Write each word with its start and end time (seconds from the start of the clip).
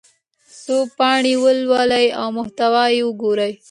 څو 0.63 0.77
پاڼې 0.97 1.33
ولولئ 1.43 2.07
او 2.19 2.27
محتوا 2.37 2.83
یې 2.95 3.01
وګورئ. 3.05 3.51